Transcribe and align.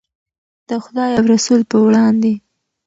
د 0.69 0.69
خدای 0.83 1.11
او 1.17 1.25
رسول 1.33 1.61
په 1.71 1.77
وړاندې. 1.85 2.33